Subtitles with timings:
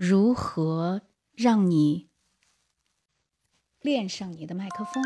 [0.00, 1.02] 如何
[1.34, 2.08] 让你
[3.80, 5.02] 练上你的麦克风。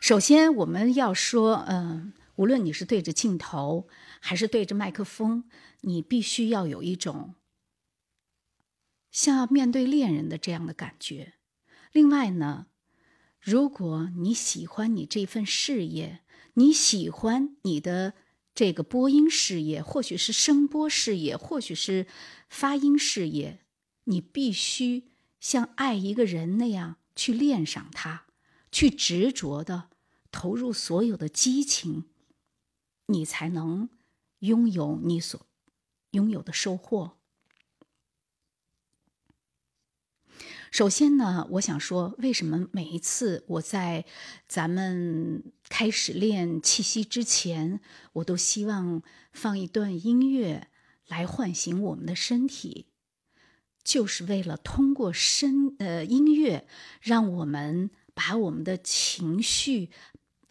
[0.00, 3.86] 首先，我们要说，嗯，无论你是对着镜头
[4.18, 5.44] 还是对着麦克风，
[5.82, 7.34] 你必须要有一种
[9.10, 11.34] 像要面对恋人的这样的感觉。
[11.92, 12.66] 另外呢，
[13.40, 16.20] 如果你喜欢你这份事业，
[16.54, 18.14] 你喜欢你的
[18.54, 22.06] 这个播音事业，或许是声波事业，或许是
[22.48, 23.60] 发音事业，
[24.04, 25.08] 你必须
[25.40, 28.26] 像爱一个人那样去恋上他，
[28.72, 29.90] 去执着的。
[30.30, 32.04] 投入所有的激情，
[33.06, 33.88] 你才能
[34.40, 35.46] 拥有你所
[36.10, 37.17] 拥有的收获。
[40.70, 44.04] 首先呢，我想说，为什么每一次我在
[44.46, 47.80] 咱们开始练气息之前，
[48.14, 49.02] 我都希望
[49.32, 50.68] 放一段音乐
[51.06, 52.86] 来唤醒我们的身体，
[53.82, 56.66] 就是为了通过声呃音乐，
[57.00, 59.90] 让我们把我们的情绪。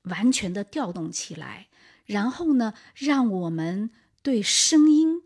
[0.04, 1.68] 完全的调动起来，
[2.06, 3.90] 然后呢，让我们
[4.24, 5.22] 对声音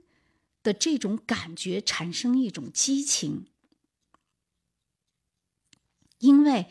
[0.63, 3.45] 的这种感觉产生一种激情。
[6.21, 6.67] 因为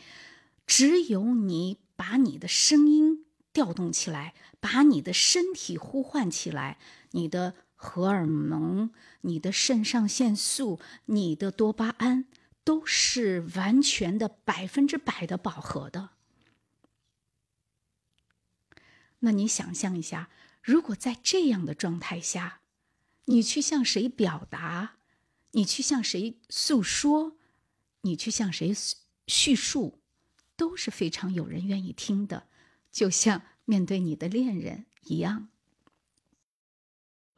[0.65, 6.79] 只有你把你的声音调动起来，把你的身体呼唤起来，
[7.11, 12.25] 你的荷尔蒙、你的肾上腺素、你的多巴胺
[12.63, 16.09] 都是完全的百分之百的饱和的。
[19.19, 20.29] 那你想象一下，
[20.63, 22.61] 如果在这样的状态下，
[23.25, 24.97] 你去向谁表达，
[25.51, 27.37] 你去向谁诉说，
[28.01, 28.73] 你去向谁
[29.27, 29.99] 叙述，
[30.55, 32.47] 都是非常有人愿意听的，
[32.91, 35.49] 就像面对你的恋人一样。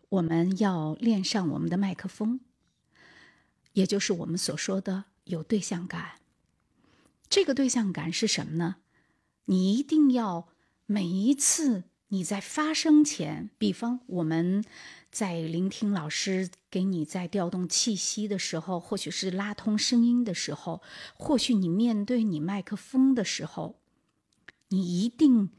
[0.10, 2.40] 我们要练上我们的麦克风，
[3.74, 6.20] 也就是我们所说的有对象感。
[7.30, 8.78] 这个对象感是什么呢？
[9.46, 10.50] 你一定要。
[10.86, 14.64] 每一次你在发声前，比方我们
[15.12, 20.84] 在聆听老师给你在调动气息的时候，或许是拉通声音的时候，
[21.16, 23.80] 或许你面对你麦克风的时候，
[24.68, 25.50] 你一定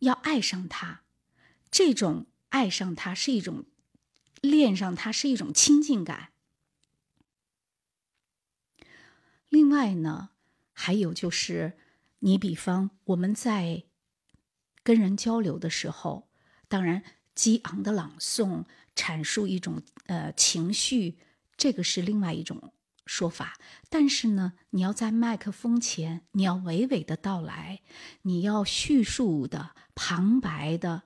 [0.00, 1.00] 要爱上它。
[1.70, 3.64] 这种爱上它是一种
[4.42, 6.32] 恋上它是一种亲近感。
[9.48, 10.28] 另外呢，
[10.74, 11.78] 还有就是
[12.18, 13.84] 你比方我们在。
[14.90, 16.28] 跟人交流的时候，
[16.66, 18.64] 当然激昂的朗诵、
[18.96, 21.16] 阐述一种呃情绪，
[21.56, 22.72] 这个是另外一种
[23.06, 23.56] 说法。
[23.88, 27.82] 但是呢，你要在麦克风前，你要娓娓的道来，
[28.22, 31.04] 你要叙述的、旁白的，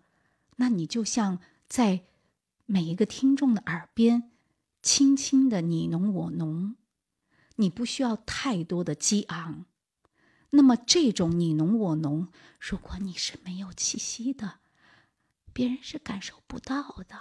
[0.56, 2.04] 那你就像在
[2.64, 4.30] 每一个听众的耳边，
[4.80, 6.76] 轻轻的你侬我侬，
[7.56, 9.66] 你不需要太多的激昂。
[10.56, 12.28] 那么这种你侬我侬，
[12.60, 14.60] 如果你是没有气息的，
[15.52, 17.20] 别人是感受不到的。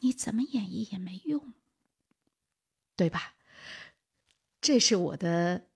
[0.00, 1.54] 你怎么演绎也没用，
[2.96, 3.34] 对吧？
[4.60, 5.68] 这是我的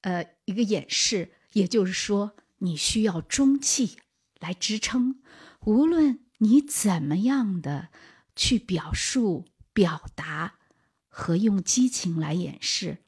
[0.00, 3.98] 呃一个演示，也就是说，你需要中气
[4.40, 5.22] 来支撑，
[5.60, 7.90] 无论你怎么样的
[8.34, 10.58] 去表述、表达
[11.06, 13.03] 和用激情来演示。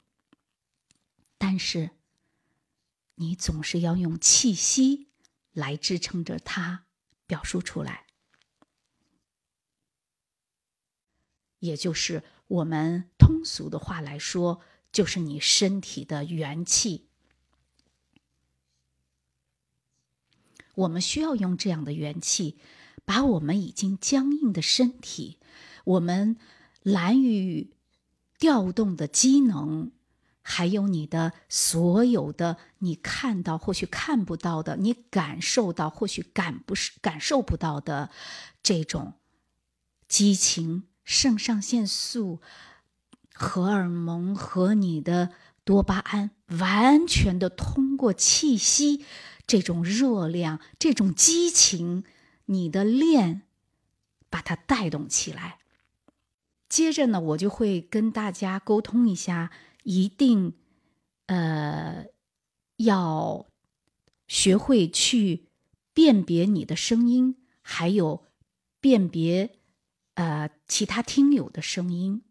[1.37, 1.91] 但是，
[3.15, 5.07] 你总是要用气息
[5.51, 6.85] 来支撑着它
[7.25, 8.05] 表述出来，
[11.59, 14.61] 也就是我们通俗的话来说，
[14.91, 17.07] 就是你身体的元气。
[20.75, 22.57] 我们需要用这样的元气，
[23.03, 25.39] 把我们已经僵硬的身体，
[25.85, 26.37] 我们
[26.83, 27.73] 难于
[28.37, 29.91] 调动的机能。
[30.49, 38.09] 还有你的所有的，你看到或许看不到的，你感受到或许感不是感受不到的
[38.63, 39.15] 这种
[40.07, 42.39] 激情、肾上腺素、
[43.33, 45.31] 荷尔蒙和你的
[45.65, 49.03] 多巴胺，完全的通过气息
[49.45, 52.05] 这种热量、这种激情，
[52.45, 53.41] 你的练
[54.29, 55.59] 把它带动起来。
[56.77, 59.51] 接着呢，我就会跟大家沟通一下。
[59.81, 60.53] 一定，
[61.25, 62.05] 呃，
[62.75, 63.47] 要
[64.27, 65.47] 学会去
[65.91, 68.27] 辨别你的声音，还有
[68.79, 69.57] 辨别
[70.13, 72.21] 呃其他听友的声音。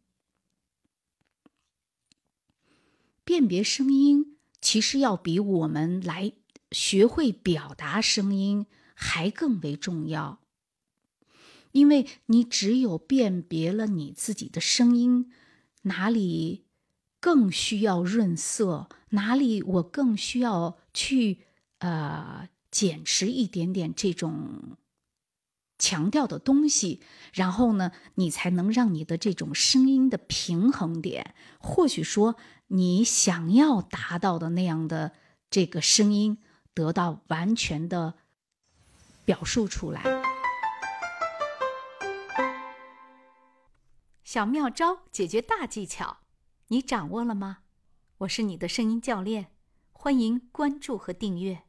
[3.25, 6.33] 辨别声音，其实要比我们来
[6.71, 10.46] 学会表达声音还更为重要。
[11.73, 15.31] 因为你只有辨别了你自己的声音，
[15.83, 16.65] 哪里
[17.21, 21.47] 更需要润色，哪里我更需要去
[21.79, 24.77] 呃减持一点点这种
[25.79, 27.01] 强调的东西，
[27.35, 32.37] 然后呢，你才能让你的这种声音的平衡点，或许说
[32.69, 35.13] 你想要达到的那样的
[35.51, 36.39] 这个声音
[36.73, 38.15] 得到完全的
[39.25, 40.36] 表述出来。
[44.37, 46.19] 小妙招解决大技巧，
[46.67, 47.61] 你掌握了吗？
[48.19, 49.51] 我是你的声音教练，
[49.93, 51.63] 欢迎关注和订阅。